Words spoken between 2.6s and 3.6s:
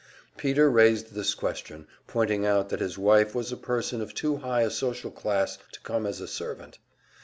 that his wife was a